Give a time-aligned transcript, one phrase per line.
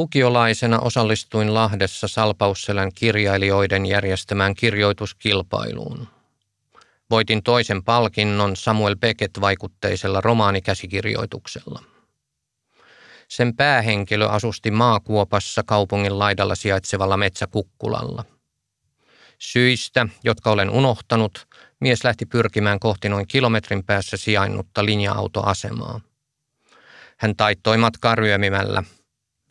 [0.00, 6.08] Lukiolaisena osallistuin Lahdessa Salpausselän kirjailijoiden järjestämään kirjoituskilpailuun.
[7.10, 11.82] Voitin toisen palkinnon Samuel Beckett-vaikutteisella romaanikäsikirjoituksella.
[13.28, 18.24] Sen päähenkilö asusti maakuopassa kaupungin laidalla sijaitsevalla metsäkukkulalla.
[19.38, 21.46] Syistä, jotka olen unohtanut,
[21.80, 26.00] mies lähti pyrkimään kohti noin kilometrin päässä sijainnutta linja-autoasemaa.
[27.16, 28.82] Hän taittoi matkaa ryömimällä.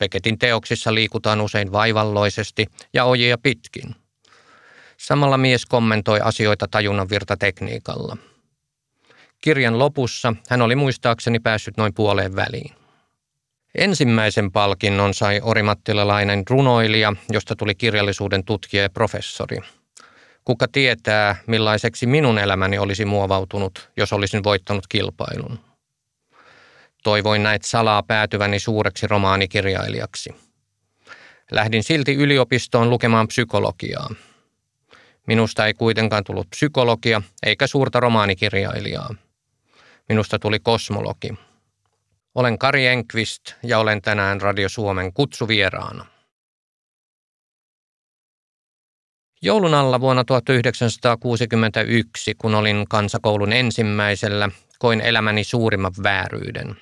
[0.00, 3.94] Peketin teoksissa liikutaan usein vaivalloisesti ja ojia pitkin.
[4.96, 8.16] Samalla mies kommentoi asioita tajunnan virtatekniikalla.
[9.40, 12.70] Kirjan lopussa hän oli muistaakseni päässyt noin puoleen väliin.
[13.74, 19.58] Ensimmäisen palkinnon sai orimattilalainen runoilija, josta tuli kirjallisuuden tutkija ja professori.
[20.44, 25.69] Kuka tietää, millaiseksi minun elämäni olisi muovautunut, jos olisin voittanut kilpailun.
[27.02, 30.34] Toivoin näet salaa päätyväni suureksi romaanikirjailijaksi.
[31.50, 34.10] Lähdin silti yliopistoon lukemaan psykologiaa.
[35.26, 39.14] Minusta ei kuitenkaan tullut psykologia eikä suurta romaanikirjailijaa.
[40.08, 41.34] Minusta tuli kosmologi.
[42.34, 46.06] Olen Kari Enqvist ja olen tänään Radio Suomen kutsuvieraana.
[49.42, 56.76] Joulun alla vuonna 1961, kun olin kansakoulun ensimmäisellä, koin elämäni suurimman vääryyden.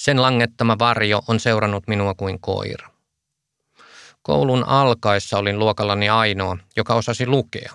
[0.00, 2.90] Sen langettama varjo on seurannut minua kuin koira.
[4.22, 7.72] Koulun alkaessa olin luokallani ainoa, joka osasi lukea.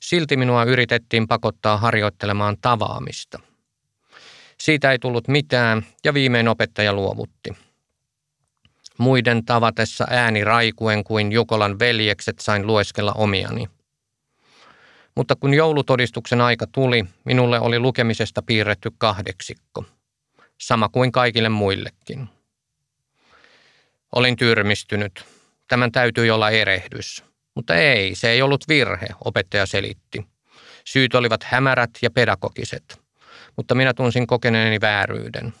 [0.00, 3.38] Silti minua yritettiin pakottaa harjoittelemaan tavaamista–
[4.60, 7.52] siitä ei tullut mitään ja viimein opettaja luovutti.
[8.98, 13.68] Muiden tavatessa ääni raikuen kuin Jukolan veljekset sain lueskella omiani.
[15.14, 19.84] Mutta kun joulutodistuksen aika tuli, minulle oli lukemisesta piirretty kahdeksikko.
[20.60, 22.28] Sama kuin kaikille muillekin.
[24.12, 25.24] Olin tyrmistynyt.
[25.68, 27.24] Tämän täytyi olla erehdys.
[27.54, 30.26] Mutta ei, se ei ollut virhe, opettaja selitti.
[30.84, 32.84] Syyt olivat hämärät ja pedagogiset–
[33.56, 35.54] mutta minä tunsin kokeneeni vääryyden.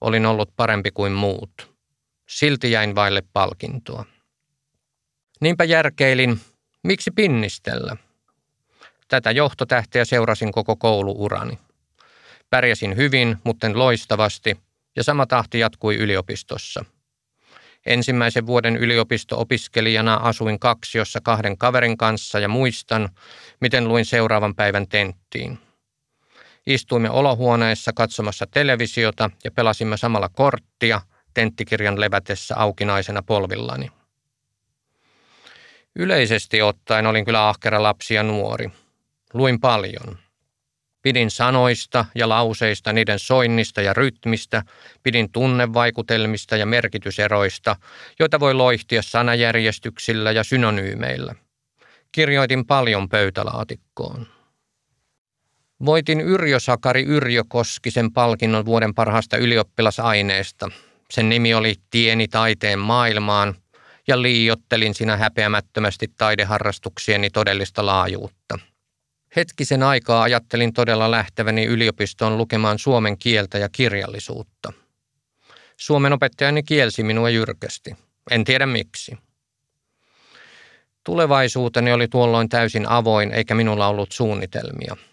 [0.00, 1.74] Olin ollut parempi kuin muut.
[2.28, 4.04] Silti jäin vaille palkintoa.
[5.40, 6.40] Niinpä järkeilin,
[6.82, 7.96] miksi pinnistellä?
[9.08, 11.58] Tätä johtotähteä seurasin koko kouluurani.
[12.50, 14.56] Pärjäsin hyvin, mutta loistavasti,
[14.96, 16.84] ja sama tahti jatkui yliopistossa.
[17.86, 23.08] Ensimmäisen vuoden yliopisto-opiskelijana asuin kaksiossa kahden kaverin kanssa ja muistan,
[23.60, 25.58] miten luin seuraavan päivän tenttiin–
[26.66, 31.00] Istuimme olohuoneessa katsomassa televisiota ja pelasimme samalla korttia
[31.34, 33.90] tenttikirjan levätessä aukinaisena polvillani.
[35.96, 38.70] Yleisesti ottaen olin kyllä ahkera lapsi ja nuori.
[39.34, 40.18] Luin paljon.
[41.02, 44.62] Pidin sanoista ja lauseista, niiden soinnista ja rytmistä,
[45.02, 47.76] pidin tunnevaikutelmista ja merkityseroista,
[48.18, 51.34] joita voi loihtia sanajärjestyksillä ja synonyymeillä.
[52.12, 54.26] Kirjoitin paljon pöytälaatikkoon.
[55.84, 60.70] Voitin Yrjö Sakari Yrjö Koskisen palkinnon vuoden parhaasta ylioppilasaineesta.
[61.10, 63.54] Sen nimi oli Tieni taiteen maailmaan
[64.08, 68.58] ja liiottelin siinä häpeämättömästi taideharrastuksieni todellista laajuutta.
[69.36, 74.72] Hetkisen aikaa ajattelin todella lähteväni yliopistoon lukemaan suomen kieltä ja kirjallisuutta.
[75.76, 77.96] Suomen opettajani kielsi minua jyrkästi.
[78.30, 79.18] En tiedä miksi.
[81.04, 84.96] Tulevaisuuteni oli tuolloin täysin avoin eikä minulla ollut suunnitelmia–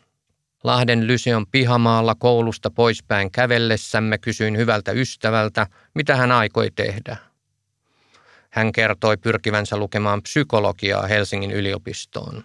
[0.63, 7.17] Lahden Lyseon pihamaalla koulusta poispäin kävellessämme kysyin hyvältä ystävältä, mitä hän aikoi tehdä.
[8.49, 12.43] Hän kertoi pyrkivänsä lukemaan psykologiaa Helsingin yliopistoon.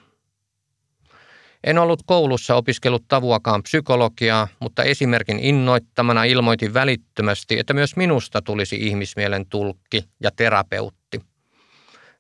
[1.65, 8.77] En ollut koulussa opiskellut tavuakaan psykologiaa, mutta esimerkin innoittamana ilmoitin välittömästi, että myös minusta tulisi
[8.77, 11.21] ihmismielen tulkki ja terapeutti.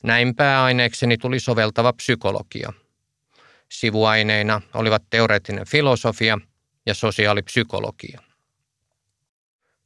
[0.02, 2.72] Näin pääaineekseni tuli soveltava psykologia–
[3.72, 6.38] Sivuaineina olivat teoreettinen filosofia
[6.86, 8.20] ja sosiaalipsykologia.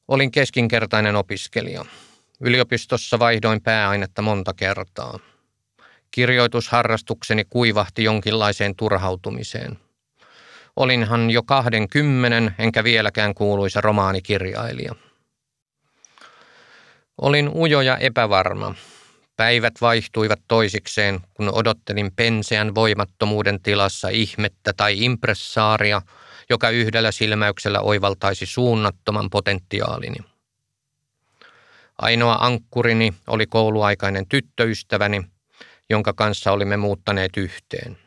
[0.09, 1.85] Olin keskinkertainen opiskelija.
[2.41, 5.19] Yliopistossa vaihdoin pääainetta monta kertaa.
[6.17, 9.79] Kirjoitusharrastukseni kuivahti jonkinlaiseen turhautumiseen.
[10.77, 14.95] Olinhan jo kahden kymmenen, enkä vieläkään kuuluisa romaanikirjailija.
[17.19, 18.75] Olin ujo ja epävarma,
[19.37, 26.03] Päivät vaihtuivat toisikseen, kun odottelin penseän voimattomuuden tilassa ihmettä tai impressaaria,
[26.51, 30.17] joka yhdellä silmäyksellä oivaltaisi suunnattoman potentiaalini.
[31.99, 35.36] Ainoa ankkurini oli kouluaikainen tyttöystäväni,
[35.91, 37.99] jonka kanssa olimme muuttaneet yhteen.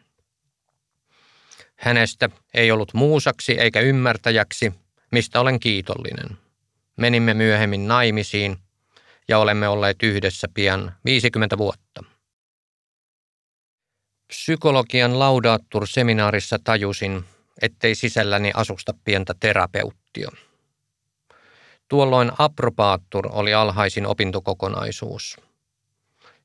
[1.75, 4.73] Hänestä ei ollut muusaksi eikä ymmärtäjäksi,
[5.11, 6.37] mistä olen kiitollinen.
[6.97, 8.57] Menimme myöhemmin naimisiin–
[9.29, 12.03] ja olemme olleet yhdessä pian 50 vuotta.
[14.27, 17.25] Psykologian laudaattur-seminaarissa tajusin,
[17.61, 20.31] ettei sisälläni asusta pientä terapeuttia.
[21.87, 25.37] Tuolloin approbaattur oli alhaisin opintokokonaisuus.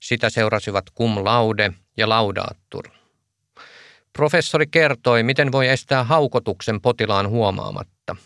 [0.00, 2.88] Sitä seurasivat cum laude ja laudaattur.
[4.12, 8.17] Professori kertoi, miten voi estää haukotuksen potilaan huomaamatta.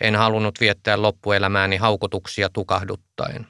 [0.00, 3.46] En halunnut viettää loppuelämääni haukotuksia tukahduttaen.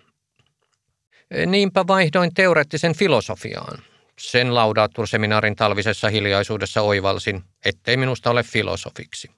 [1.47, 3.79] Niinpä vaihdoin teoreettisen filosofiaan.
[4.19, 9.31] Sen laudaatturseminaarin talvisessa hiljaisuudessa oivalsin, ettei minusta ole filosofiksi.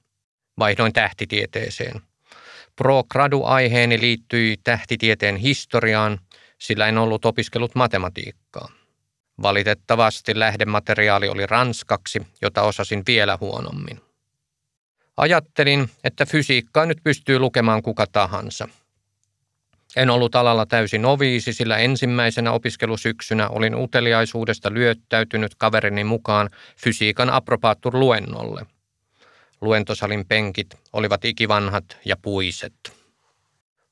[0.58, 2.00] Vaihdoin tähtitieteeseen.
[2.76, 6.19] Pro-gradu-aiheeni liittyi tähtitieteen historiaan,
[6.62, 8.73] sillä en ollut opiskellut matematiikkaa.
[9.43, 14.00] Valitettavasti lähdemateriaali oli ranskaksi, jota osasin vielä huonommin.
[15.17, 18.69] Ajattelin, että fysiikkaa nyt pystyy lukemaan kuka tahansa.
[19.97, 27.94] En ollut alalla täysin noviisi, sillä ensimmäisenä opiskelusyksynä olin uteliaisuudesta lyöttäytynyt kaverini mukaan fysiikan apropaattur
[27.94, 28.67] luennolle.
[29.61, 33.01] Luentosalin penkit olivat ikivanhat ja puiset.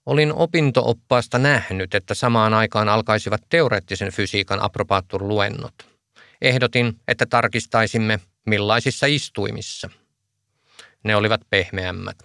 [0.07, 5.75] Olin opintooppaasta nähnyt, että samaan aikaan alkaisivat teoreettisen fysiikan apropaattur luennot.
[6.43, 9.91] Ehdotin, että tarkistaisimme, millaisissa istuimissa.
[11.05, 12.17] Ne olivat pehmeämmät.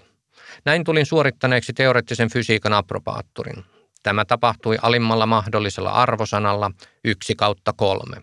[0.66, 3.66] Näin tulin suorittaneeksi teoreettisen fysiikan apropaatturin.
[4.04, 6.72] Tämä tapahtui alimmalla mahdollisella arvosanalla
[7.04, 8.18] 1 kautta kolme.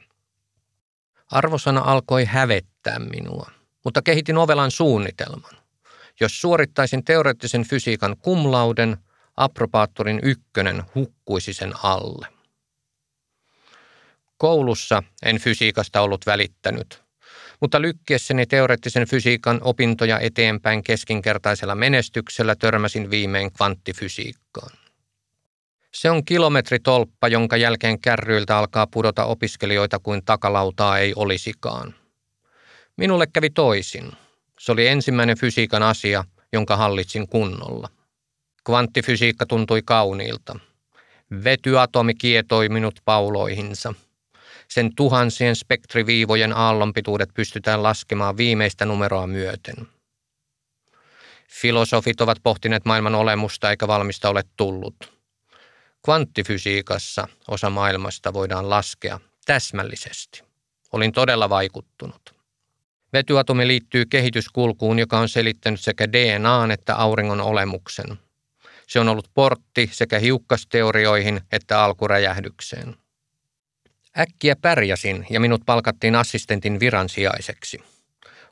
[1.31, 3.51] Arvosana alkoi hävettää minua,
[3.85, 5.55] mutta kehitin ovelan suunnitelman.
[6.21, 8.97] Jos suorittaisin teoreettisen fysiikan kumlauden,
[9.37, 12.27] apropaattorin ykkönen hukkuisi sen alle.
[14.37, 17.03] Koulussa en fysiikasta ollut välittänyt,
[17.61, 24.71] mutta lykkiessäni teoreettisen fysiikan opintoja eteenpäin keskinkertaisella menestyksellä törmäsin viimein kvanttifysiikkaan.
[25.95, 31.95] Se on kilometritolppa, jonka jälkeen kärryiltä alkaa pudota opiskelijoita kuin takalautaa ei olisikaan.
[32.97, 34.13] Minulle kävi toisin.
[34.61, 37.89] Se oli ensimmäinen fysiikan asia, jonka hallitsin kunnolla.
[38.65, 40.59] Kvanttifysiikka tuntui kauniilta.
[41.45, 43.95] Vetyatomi kietoi minut pauloihinsa.
[44.69, 49.75] Sen tuhansien spektriviivojen aallonpituudet pystytään laskemaan viimeistä numeroa myöten.
[51.49, 55.13] Filosofit ovat pohtineet maailman olemusta eikä valmista ole tullut.
[56.05, 60.43] Kvanttifysiikassa osa maailmasta voidaan laskea täsmällisesti.
[60.93, 62.35] Olin todella vaikuttunut.
[63.13, 68.19] Vetyatomi liittyy kehityskulkuun, joka on selittänyt sekä DNAn että auringon olemuksen.
[68.93, 72.95] Se on ollut portti sekä hiukkasteorioihin että alkuräjähdykseen.
[74.19, 77.79] Äkkiä pärjäsin ja minut palkattiin assistentin viransijaiseksi.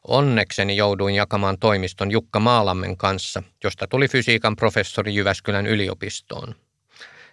[0.09, 6.55] Onnekseni jouduin jakamaan toimiston Jukka Maalammen kanssa, josta tuli fysiikan professori Jyväskylän yliopistoon.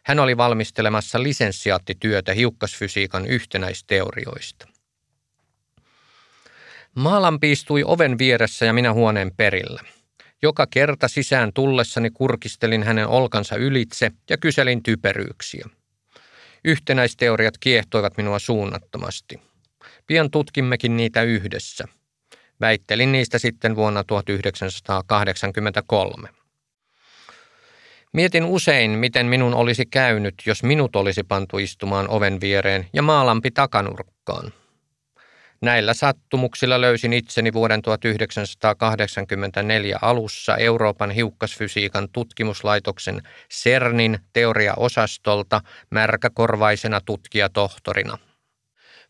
[0.03, 4.67] Hän oli valmistelemassa lisenssiaattityötä hiukkasfysiikan yhtenäisteorioista.
[6.95, 9.81] Maalampi istui oven vieressä ja minä huoneen perillä.
[10.41, 15.65] Joka kerta sisään tullessani kurkistelin hänen olkansa ylitse ja kyselin typeryyksiä.
[16.65, 19.41] Yhtenäisteoriat kiehtoivat minua suunnattomasti.
[20.07, 21.85] Pian tutkimmekin niitä yhdessä.
[22.61, 26.29] Väittelin niistä sitten vuonna 1983.
[28.13, 33.51] Mietin usein, miten minun olisi käynyt, jos minut olisi pantu istumaan oven viereen ja maalampi
[33.51, 34.53] takanurkkaan.
[35.61, 43.21] Näillä sattumuksilla löysin itseni vuoden 1984 alussa Euroopan hiukkasfysiikan tutkimuslaitoksen
[43.53, 48.17] CERNin teoriaosastolta märkäkorvaisena tutkijatohtorina.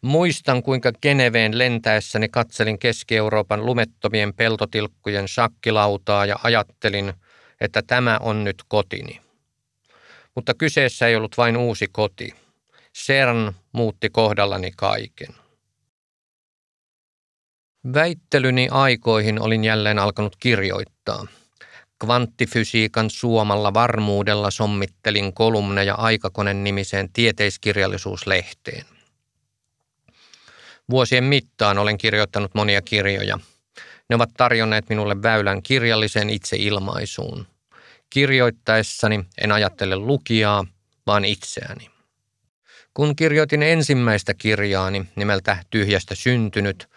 [0.02, 7.14] Muistan, kuinka Geneveen lentäessäni katselin Keski-Euroopan lumettomien peltotilkkujen shakkilautaa ja ajattelin,
[7.62, 9.22] että tämä on nyt kotini.
[10.36, 12.34] Mutta kyseessä ei ollut vain uusi koti.
[12.96, 15.47] CERN muutti kohdallani kaiken.
[17.94, 21.28] Väittelyni aikoihin olin jälleen alkanut kirjoittaa.
[22.00, 28.86] Kvanttifysiikan suomalla varmuudella sommittelin kolumneja aikakonen nimiseen tieteiskirjallisuuslehteen.
[30.90, 33.40] Vuosien mittaan olen kirjoittanut monia kirjoja.
[34.10, 37.48] Ne ovat tarjonneet minulle väylän kirjalliseen itseilmaisuun.
[38.10, 40.66] Kirjoittaessani en ajattele lukijaa,
[41.08, 41.92] vaan itseäni.
[42.94, 46.90] Kun kirjoitin ensimmäistä kirjaani nimeltä Tyhjästä syntynyt,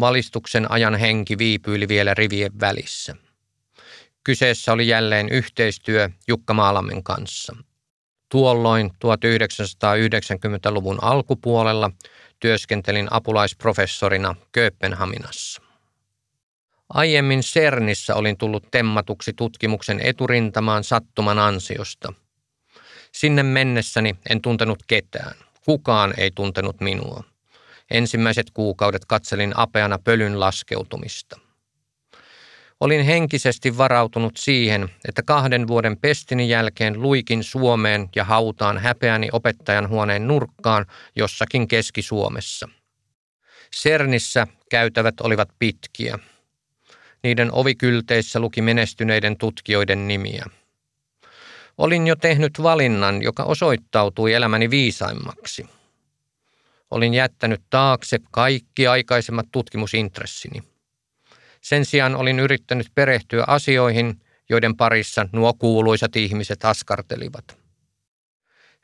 [0.00, 3.16] Valistuksen ajan henki viipyili vielä rivien välissä.
[4.24, 7.56] Kyseessä oli jälleen yhteistyö Jukka Maalammen kanssa.
[8.28, 11.90] Tuolloin 1990-luvun alkupuolella
[12.40, 15.62] työskentelin apulaisprofessorina Kööpenhaminassa.
[16.88, 22.12] Aiemmin CERNissä olin tullut temmatuksi tutkimuksen eturintamaan sattuman ansiosta.
[23.12, 25.34] Sinne mennessäni en tuntenut ketään.
[25.64, 27.24] Kukaan ei tuntenut minua.
[27.90, 31.40] Ensimmäiset kuukaudet katselin apeana pölyn laskeutumista.
[32.80, 39.88] Olin henkisesti varautunut siihen, että kahden vuoden pestini jälkeen luikin Suomeen ja hautaan häpeäni opettajan
[39.88, 42.68] huoneen nurkkaan jossakin Keski-Suomessa.
[43.72, 46.18] Sernissä käytävät olivat pitkiä.
[47.22, 50.44] Niiden ovikylteissä luki menestyneiden tutkijoiden nimiä.
[51.78, 55.77] Olin jo tehnyt valinnan, joka osoittautui elämäni viisaimmaksi.
[56.90, 60.62] Olin jättänyt taakse kaikki aikaisemmat tutkimusintressini.
[61.60, 67.58] Sen sijaan olin yrittänyt perehtyä asioihin, joiden parissa nuo kuuluisat ihmiset askartelivat.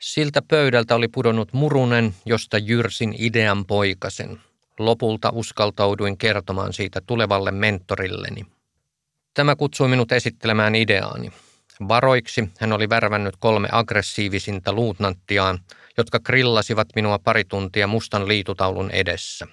[0.01, 4.41] Siltä pöydältä oli pudonnut murunen, josta jyrsin idean poikasen.
[4.79, 8.45] Lopulta uskaltauduin kertomaan siitä tulevalle mentorilleni.
[9.33, 11.31] Tämä kutsui minut esittelemään ideaani.
[11.87, 15.59] Varoiksi hän oli värvännyt kolme aggressiivisinta luutnanttiaan,
[15.97, 19.47] jotka grillasivat minua pari tuntia mustan liitutaulun edessä.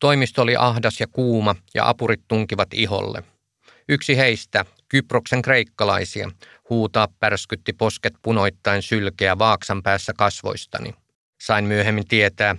[0.00, 3.22] Toimisto oli ahdas ja kuuma ja apurit tunkivat iholle.
[3.88, 6.30] Yksi heistä, Kyproksen kreikkalaisia,
[6.70, 10.94] huutaa pärskytti posket punoittain sylkeä vaaksan päässä kasvoistani.
[11.40, 12.56] Sain myöhemmin tietää,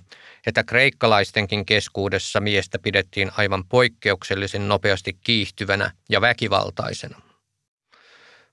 [0.47, 7.21] että kreikkalaistenkin keskuudessa miestä pidettiin aivan poikkeuksellisen nopeasti kiihtyvänä ja väkivaltaisena.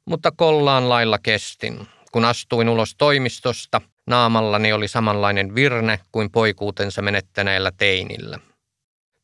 [0.05, 1.89] Mutta kollaan lailla kestin.
[2.13, 8.39] Kun astuin ulos toimistosta, naamallani oli samanlainen virne kuin poikuutensa menettäneellä teinillä.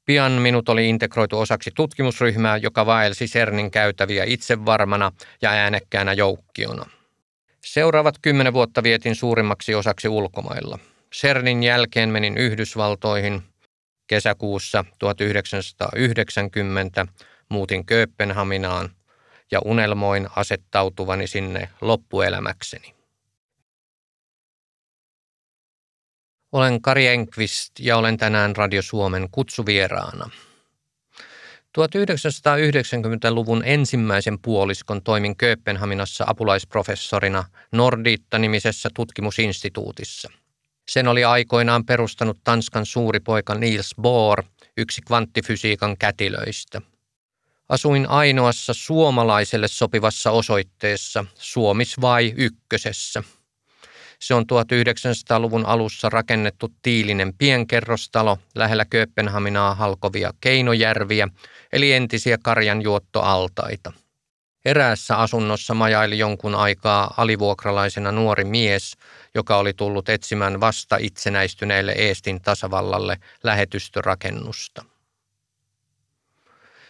[0.05, 5.13] Pian minut oli integroitu osaksi tutkimusryhmää, joka vaelsi CERNin käytäviä itsevarmana
[5.43, 6.87] ja äänekkäänä joukkiona.
[7.65, 10.79] Seuraavat kymmenen vuotta vietin suurimmaksi osaksi ulkomailla.
[11.15, 13.43] CERNin jälkeen menin Yhdysvaltoihin.
[14.07, 17.07] Kesäkuussa 1990
[17.49, 18.91] muutin Kööpenhaminaan
[19.51, 23.02] ja unelmoin asettautuvani sinne loppuelämäkseni.
[26.53, 30.31] Olen Kari Enqvist ja olen tänään Radio Suomen kutsuvieraana.
[31.79, 40.31] 1990-luvun ensimmäisen puoliskon toimin Kööpenhaminassa apulaisprofessorina Nordiitta-nimisessä tutkimusinstituutissa.
[40.89, 44.43] Sen oli aikoinaan perustanut Tanskan suuri poika Niels Bohr,
[44.77, 46.81] yksi kvanttifysiikan kätilöistä.
[47.69, 53.23] Asuin ainoassa suomalaiselle sopivassa osoitteessa, Suomisvai ykkösessä–
[54.23, 61.29] se on 1900-luvun alussa rakennettu tiilinen pienkerrostalo lähellä Kööpenhaminaa halkovia keinojärviä,
[61.73, 63.93] eli entisiä karjanjuottoaltaita.
[64.65, 68.97] Eräässä asunnossa majaili jonkun aikaa alivuokralaisena nuori mies,
[69.35, 74.85] joka oli tullut etsimään vasta itsenäistyneelle Eestin tasavallalle lähetystörakennusta.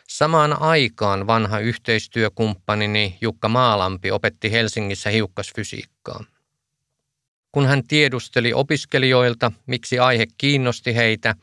[0.09, 6.25] Samaan aikaan vanha yhteistyökumppanini Jukka Maalampi opetti Helsingissä hiukkasfysiikkaa.
[7.53, 11.35] Kun hän tiedusteli opiskelijoilta, miksi aihe kiinnosti heitä,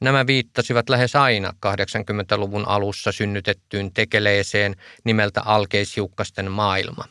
[0.00, 7.04] nämä viittasivat lähes aina 80-luvun alussa synnytettyyn tekeleeseen nimeltä alkeishiukkasten maailma.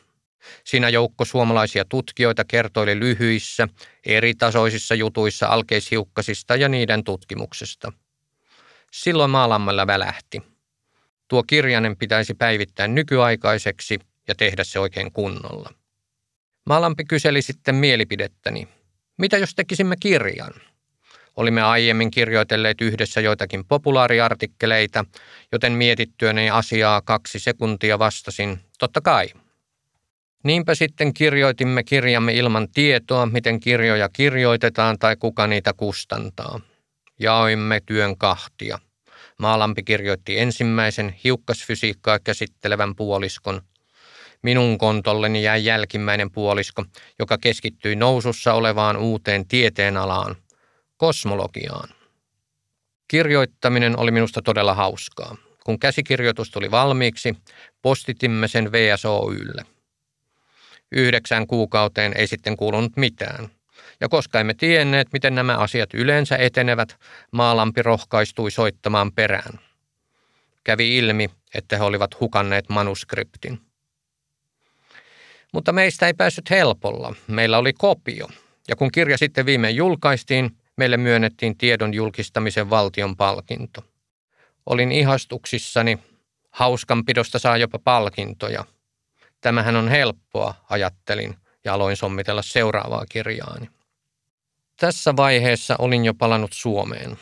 [0.64, 3.68] Siinä joukko suomalaisia tutkijoita kertoili lyhyissä,
[4.06, 7.92] eri tasoisissa jutuissa alkeishiukkasista ja niiden tutkimuksesta.
[8.92, 10.42] Silloin maalammalla välähti.
[11.28, 15.85] Tuo kirjanen pitäisi päivittää nykyaikaiseksi ja tehdä se oikein kunnolla.
[16.66, 18.68] Maalampi kyseli sitten mielipidettäni.
[19.18, 20.54] Mitä jos tekisimme kirjan?
[21.36, 25.06] Olimme aiemmin kirjoitelleet yhdessä joitakin populaariartikkeleita,
[25.52, 29.28] joten mietittyäni asiaa kaksi sekuntia vastasin, totta kai.
[30.44, 36.60] Niinpä sitten kirjoitimme kirjamme ilman tietoa, miten kirjoja kirjoitetaan tai kuka niitä kustantaa.
[37.20, 38.80] Jaoimme työn kahtia.
[39.40, 43.62] Maalampi kirjoitti ensimmäisen hiukkasfysiikkaa käsittelevän puoliskon
[44.46, 46.86] Minun kontolleni jäi jälkimmäinen puolisko,
[47.20, 50.36] joka keskittyi nousussa olevaan uuteen tieteenalaan,
[50.98, 51.90] kosmologiaan.
[53.08, 55.38] Kirjoittaminen oli minusta todella hauskaa.
[55.64, 57.36] Kun käsikirjoitus tuli valmiiksi,
[57.82, 59.66] postitimme sen VSOYlle.
[60.92, 63.48] Yhdeksän kuukauteen ei sitten kuulunut mitään.
[64.02, 66.98] Ja koska emme tienneet, miten nämä asiat yleensä etenevät,
[67.32, 69.60] Maalampi rohkaistui soittamaan perään.
[70.64, 73.65] Kävi ilmi, että he olivat hukanneet manuskriptin.
[75.56, 77.16] Mutta meistä ei päässyt helpolla.
[77.28, 78.28] Meillä oli kopio.
[78.68, 83.82] Ja kun kirja sitten viimein julkaistiin, meille myönnettiin tiedon julkistamisen valtion palkinto.
[84.66, 86.00] Olin ihastuksissani.
[86.52, 88.66] Hauskanpidosta saa jopa palkintoja.
[89.42, 91.36] Tämähän on helppoa, ajattelin
[91.66, 93.70] ja aloin sommitella seuraavaa kirjaani.
[94.80, 97.18] Tässä vaiheessa olin jo palannut Suomeen.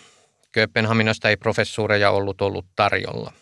[0.52, 3.34] Kööpenhaminasta ei professuureja ollut ollut tarjolla.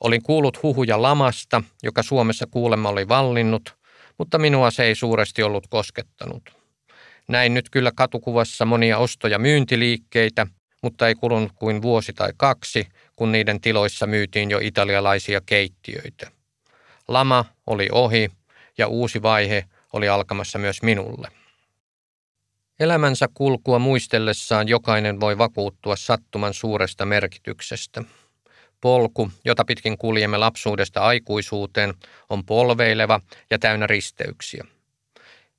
[0.00, 3.77] Olin kuullut huhuja lamasta, joka Suomessa kuulemma oli vallinnut,
[4.18, 6.58] mutta minua se ei suuresti ollut koskettanut.
[7.28, 10.46] Näin nyt kyllä katukuvassa monia osto- ja myyntiliikkeitä,
[10.82, 16.30] mutta ei kulunut kuin vuosi tai kaksi, kun niiden tiloissa myytiin jo italialaisia keittiöitä.
[17.08, 18.30] Lama oli ohi
[18.78, 21.28] ja uusi vaihe oli alkamassa myös minulle.
[22.80, 28.04] Elämänsä kulkua muistellessaan jokainen voi vakuuttua sattuman suuresta merkityksestä.
[28.80, 31.94] Polku, jota pitkin kuljemme lapsuudesta aikuisuuteen,
[32.30, 33.20] on polveileva
[33.50, 34.64] ja täynnä risteyksiä.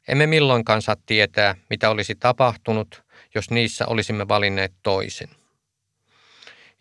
[0.07, 3.03] Emme milloinkaan saa tietää, mitä olisi tapahtunut,
[3.35, 5.29] jos niissä olisimme valinneet toisin.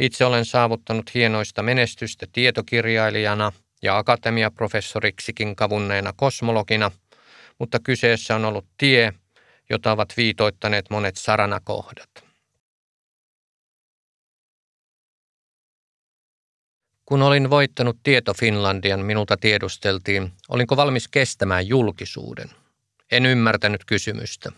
[0.00, 3.52] Itse olen saavuttanut hienoista menestystä tietokirjailijana
[3.83, 6.90] ja akatemiaprofessoriksikin kavunneena kosmologina,
[7.59, 9.12] mutta kyseessä on ollut tie,
[9.71, 12.27] jota ovat viitoittaneet monet saranakohdat.
[17.09, 22.50] Kun olin voittanut Tieto Finlandian, minulta tiedusteltiin, olinko valmis kestämään julkisuuden.
[23.11, 24.53] En ymmärtänyt kysymystä.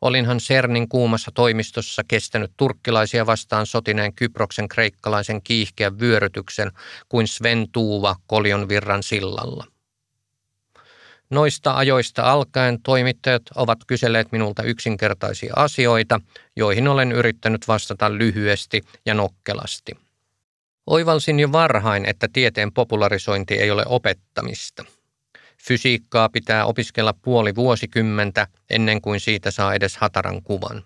[0.00, 6.72] Olinhan CERNin kuumassa toimistossa kestänyt turkkilaisia vastaan sotineen Kyproksen kreikkalaisen kiihkeän vyörytyksen
[7.08, 9.66] kuin Sven Tuuva Koljon virran sillalla.
[11.30, 16.20] Noista ajoista alkaen toimittajat ovat kyselleet minulta yksinkertaisia asioita,
[16.56, 20.01] joihin olen yrittänyt vastata lyhyesti ja nokkelasti.
[20.86, 24.84] Oivalsin jo varhain, että tieteen popularisointi ei ole opettamista.
[25.66, 30.84] Fysiikkaa pitää opiskella puoli vuosikymmentä ennen kuin siitä saa edes hataran kuvan.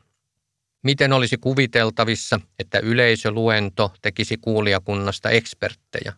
[0.83, 6.12] Miten olisi kuviteltavissa, että yleisöluento tekisi kuulijakunnasta eksperttejä?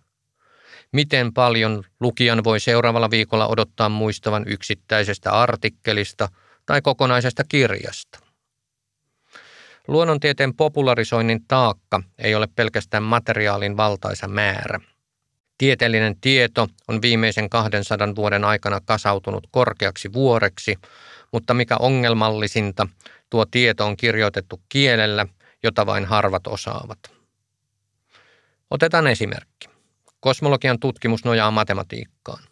[0.92, 6.29] Miten paljon lukijan voi seuraavalla viikolla odottaa muistavan yksittäisestä artikkelista
[6.66, 8.27] tai kokonaisesta kirjasta?
[9.88, 14.81] Luonnontieteen popularisoinnin taakka ei ole pelkästään materiaalin valtaisa määrä.
[15.59, 20.79] Tieteellinen tieto on viimeisen 200 vuoden aikana kasautunut korkeaksi vuoreksi,
[21.33, 22.87] mutta mikä ongelmallisinta,
[23.31, 25.27] tuo tieto on kirjoitettu kielellä,
[25.62, 26.98] jota vain harvat osaavat.
[28.70, 29.68] Otetaan esimerkki.
[30.20, 32.44] Kosmologian tutkimus nojaa matematiikkaan.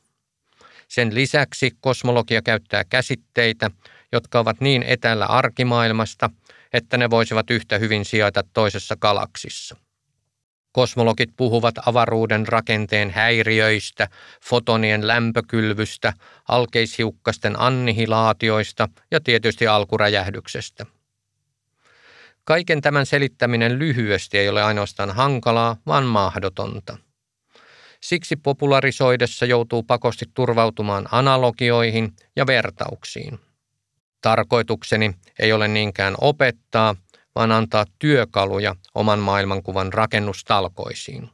[0.89, 3.71] Sen lisäksi kosmologia käyttää käsitteitä,
[4.13, 6.31] jotka ovat niin etäällä arkimaailmasta,
[6.77, 9.77] että ne voisivat yhtä hyvin sijaita toisessa galaksissa.
[10.73, 14.09] Kosmologit puhuvat avaruuden rakenteen häiriöistä,
[14.45, 16.13] fotonien lämpökylvystä,
[16.49, 20.87] alkeishiukkasten annihilaatioista ja tietysti alkuräjähdyksestä.
[22.45, 26.99] Kaiken tämän selittäminen lyhyesti ei ole ainoastaan hankalaa, vaan mahdotonta.
[28.01, 33.46] Siksi popularisoidessa joutuu pakosti turvautumaan analogioihin ja vertauksiin.
[34.27, 36.97] Tarkoitukseni ei ole niinkään opettaa,
[37.35, 41.31] vaan antaa työkaluja oman maailmankuvan rakennustalkoisiin.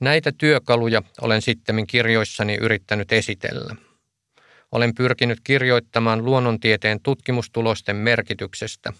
[0.00, 3.76] Näitä työkaluja olen sitten kirjoissani yrittänyt esitellä.
[4.72, 8.92] Olen pyrkinyt kirjoittamaan luonnontieteen tutkimustulosten merkityksestä,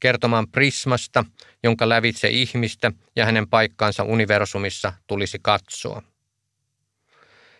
[0.00, 1.24] kertomaan prismasta,
[1.62, 6.02] jonka lävitse ihmistä ja hänen paikkaansa universumissa tulisi katsoa.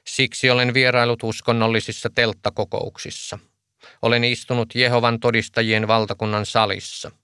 [0.07, 3.39] Siksi olen vierailut uskonnollisissa telttakokouksissa.
[4.03, 7.11] Olen istunut Jehovan todistajien valtakunnan salissa–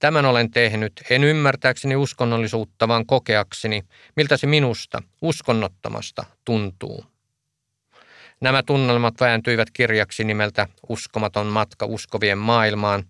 [0.00, 3.82] Tämän olen tehnyt, en ymmärtääkseni uskonnollisuutta, vaan kokeakseni,
[4.16, 7.04] miltä se minusta, uskonnottomasta, tuntuu.
[8.40, 13.04] Nämä tunnelmat vääntyivät kirjaksi nimeltä Uskomaton matka uskovien maailmaan,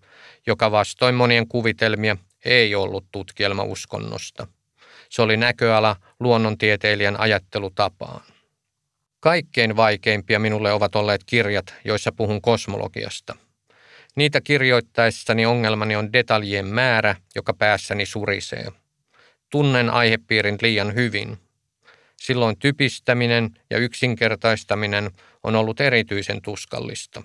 [0.47, 4.47] joka vastoin monien kuvitelmia ei ollut tutkielma uskonnosta.
[5.09, 8.21] Se oli näköala luonnontieteilijän ajattelutapaan.
[9.21, 13.35] Kaikkein vaikeimpia minulle ovat olleet kirjat, joissa puhun kosmologiasta–
[14.15, 18.67] Niitä kirjoittaessani ongelmani on detaljien määrä, joka päässäni surisee.
[19.49, 21.37] Tunnen aihepiirin liian hyvin.
[22.17, 25.11] Silloin typistäminen ja yksinkertaistaminen
[25.43, 27.23] on ollut erityisen tuskallista.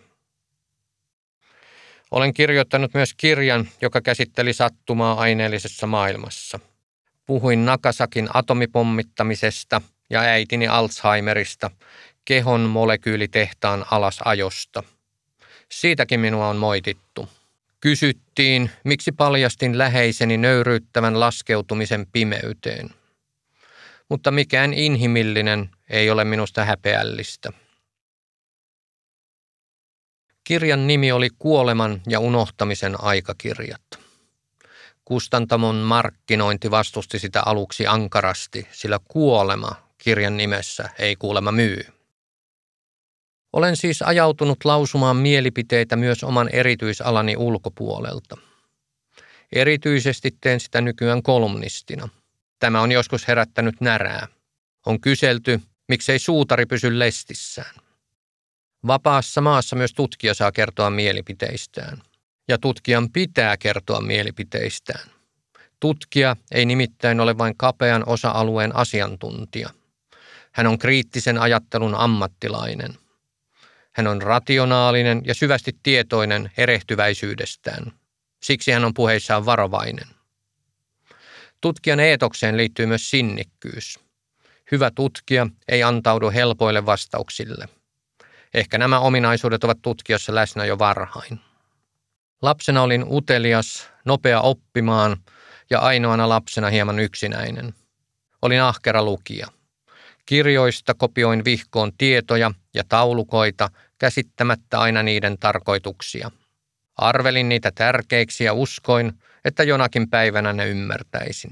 [2.11, 6.61] Olen kirjoittanut myös kirjan, joka käsitteli sattumaa aineellisessa maailmassa.
[7.27, 11.71] Puhuin Nakasakin atomipommittamisesta ja äitini Alzheimerista,
[12.25, 14.83] kehon molekyylitehtaan alasajosta–
[15.73, 17.29] Siitäkin minua on moitittu.
[17.81, 22.91] Kysyttiin, miksi paljastin läheiseni nöyryyttävän laskeutumisen pimeyteen.
[24.09, 27.53] Mutta mikään inhimillinen ei ole minusta häpeällistä.
[30.45, 33.83] Kirjan nimi oli Kuoleman ja unohtamisen aikakirjat.
[35.05, 41.81] Kustantamon markkinointi vastusti sitä aluksi ankarasti, sillä kuolema kirjan nimessä ei kuolema myy.
[43.53, 48.37] Olen siis ajautunut lausumaan mielipiteitä myös oman erityisalani ulkopuolelta.
[49.53, 52.09] Erityisesti teen sitä nykyään kolumnistina.
[52.59, 54.29] Tämä on joskus herättänyt närää.
[54.87, 57.75] On kyselty, miksei suutari pysy lestissään.
[58.87, 62.03] Vapaassa maassa myös tutkija saa kertoa mielipiteistään.
[62.49, 65.11] Ja tutkijan pitää kertoa mielipiteistään.
[65.81, 69.71] Tutkija ei nimittäin ole vain kapean osa-alueen asiantuntija.
[70.57, 72.95] Hän on kriittisen ajattelun ammattilainen.
[73.93, 77.93] Hän on rationaalinen ja syvästi tietoinen erehtyväisyydestään.
[78.43, 80.07] Siksi hän on puheissaan varovainen.
[81.61, 84.01] Tutkijan eetokseen liittyy myös sinnikkyys.
[84.73, 87.69] Hyvä tutkija ei antaudu helpoille vastauksille.
[88.55, 91.41] Ehkä nämä ominaisuudet ovat tutkijassa läsnä jo varhain.
[92.43, 95.17] Lapsena olin utelias, nopea oppimaan
[95.71, 97.75] ja ainoana lapsena hieman yksinäinen.
[98.43, 99.56] Olin ahkera lukija.
[100.27, 106.31] Kirjoista kopioin vihkoon tietoja ja taulukoita käsittämättä aina niiden tarkoituksia.
[106.97, 109.13] Arvelin niitä tärkeiksi ja uskoin,
[109.45, 111.51] että jonakin päivänä ne ymmärtäisin.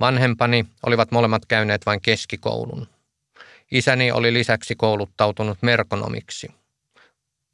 [0.00, 2.86] Vanhempani olivat molemmat käyneet vain keskikoulun.
[3.70, 6.48] Isäni oli lisäksi kouluttautunut merkonomiksi.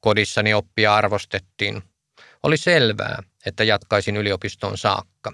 [0.01, 1.83] Kodissani oppia arvostettiin.
[2.43, 5.33] Oli selvää, että jatkaisin yliopistoon saakka.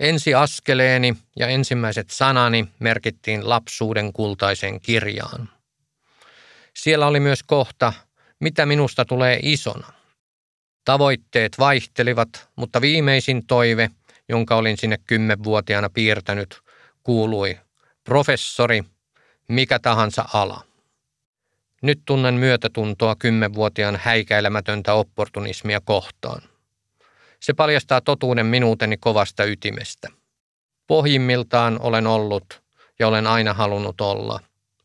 [0.00, 5.48] Ensi askeleeni ja ensimmäiset sanani merkittiin lapsuuden kultaiseen kirjaan.
[6.76, 7.92] Siellä oli myös kohta,
[8.40, 9.92] mitä minusta tulee isona.
[10.84, 13.90] Tavoitteet vaihtelivat, mutta viimeisin toive,
[14.28, 16.60] jonka olin sinne kymmenvuotiaana piirtänyt,
[17.02, 17.58] kuului
[18.04, 18.84] professori,
[19.48, 20.64] mikä tahansa ala.
[21.82, 26.53] Nyt tunnen myötätuntoa kymmenvuotiaan häikäilemätöntä opportunismia kohtaan.
[27.44, 30.08] Se paljastaa totuuden minuuteni kovasta ytimestä.
[30.86, 32.62] Pohjimmiltaan olen ollut
[32.98, 34.40] ja olen aina halunnut olla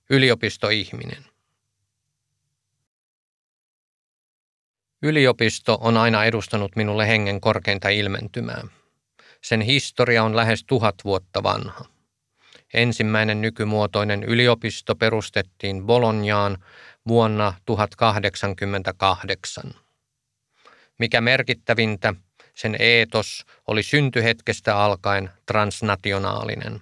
[0.10, 1.26] yliopistoihminen.
[5.02, 8.64] Yliopisto on aina edustanut minulle hengen korkeinta ilmentymää.
[9.44, 11.86] Sen historia on lähes tuhat vuotta vanha.
[12.74, 16.58] Ensimmäinen nykymuotoinen yliopisto perustettiin Bolognaan
[17.08, 19.74] vuonna 1088.
[20.98, 22.14] Mikä merkittävintä,
[22.62, 26.82] sen eetos oli syntyhetkestä alkaen transnationaalinen.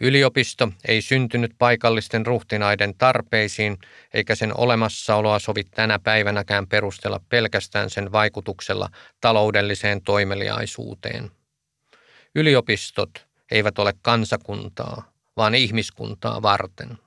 [0.00, 3.78] Yliopisto ei syntynyt paikallisten ruhtinaiden tarpeisiin,
[4.14, 8.88] eikä sen olemassaoloa sovi tänä päivänäkään perustella pelkästään sen vaikutuksella
[9.20, 11.30] taloudelliseen toimeliaisuuteen.
[12.34, 16.98] Yliopistot eivät ole kansakuntaa, vaan ihmiskuntaa varten.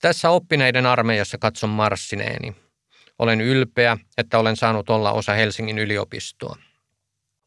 [0.00, 2.56] Tässä oppineiden armeijassa katson marssineeni.
[3.18, 6.56] Olen ylpeä, että olen saanut olla osa Helsingin yliopistoa.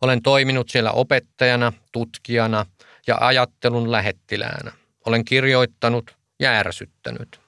[0.06, 2.66] Olen toiminut siellä opettajana, tutkijana
[3.08, 4.72] ja ajattelun lähettiläänä.
[5.06, 7.40] Olen kirjoittanut ja ärsyttänyt.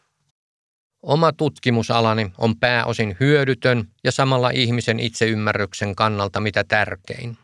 [1.01, 7.37] Oma tutkimusalani on pääosin hyödytön ja samalla ihmisen itseymmärryksen kannalta mitä tärkein.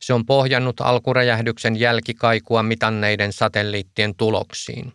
[0.00, 4.92] Se on pohjannut alkuräjähdyksen jälkikaikua mitanneiden satelliittien tuloksiin.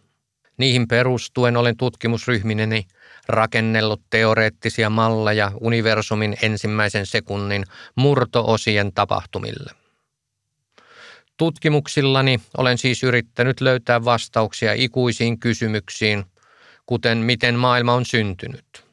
[0.58, 2.88] Niihin perustuen olen tutkimusryhmineni
[3.28, 9.72] rakennellut teoreettisia malleja universumin ensimmäisen sekunnin murtoosien tapahtumille.
[11.38, 16.26] Tutkimuksillani olen siis yrittänyt löytää vastauksia ikuisiin kysymyksiin,
[16.86, 18.86] kuten miten maailma on syntynyt.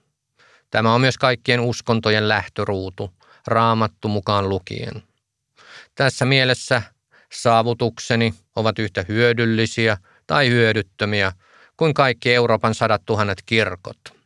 [0.71, 3.11] Tämä on myös kaikkien uskontojen lähtöruutu,
[3.47, 5.03] raamattu mukaan lukien.
[5.95, 6.83] Tässä mielessä
[7.33, 11.33] saavutukseni ovat yhtä hyödyllisiä tai hyödyttömiä
[11.77, 14.20] kuin kaikki Euroopan sadat tuhannet kirkot.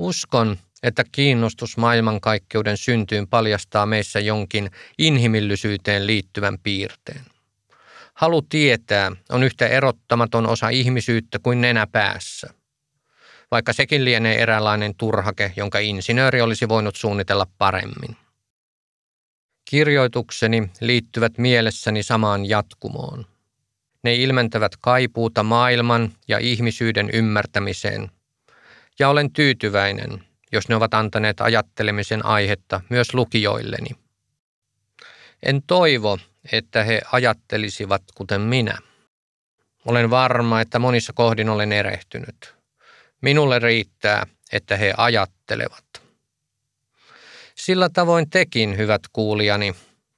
[0.00, 7.24] Uskon, että kiinnostus maailmankaikkeuden syntyyn paljastaa meissä jonkin inhimillisyyteen liittyvän piirteen.
[8.14, 12.50] Halu tietää on yhtä erottamaton osa ihmisyyttä kuin nenä päässä.
[13.50, 18.16] Vaikka sekin lienee eräänlainen turhake, jonka insinööri olisi voinut suunnitella paremmin.
[19.70, 23.26] Kirjoitukseni liittyvät mielessäni samaan jatkumoon.
[24.04, 28.10] Ne ilmentävät kaipuuta maailman ja ihmisyyden ymmärtämiseen,
[29.00, 33.90] ja olen tyytyväinen, jos ne ovat antaneet ajattelemisen aihetta myös lukijoilleni.
[35.42, 36.18] En toivo,
[36.52, 38.78] että he ajattelisivat kuten minä.
[39.84, 42.54] Olen varma, että monissa kohdin olen erehtynyt.
[43.20, 45.84] Minulle riittää, että he ajattelevat.
[47.54, 49.74] Sillä tavoin tekin, hyvät kuulijani,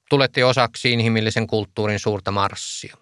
[0.09, 2.97] tulette osaksi inhimillisen kulttuurin suurta marssia.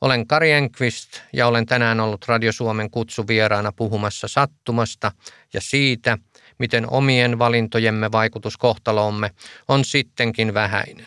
[0.00, 5.12] Olen Kari Enqvist ja olen tänään ollut Radio Suomen kutsuvieraana puhumassa sattumasta
[5.52, 6.18] ja siitä,
[6.58, 9.30] miten omien valintojemme vaikutus kohtaloomme
[9.68, 11.06] on sittenkin vähäinen.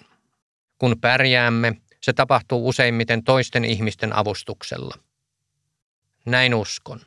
[0.77, 4.95] Kun pärjäämme, se tapahtuu useimmiten toisten ihmisten avustuksella.
[6.25, 6.99] Näin uskon.